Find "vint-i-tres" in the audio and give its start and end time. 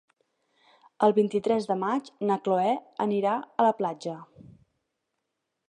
1.17-1.67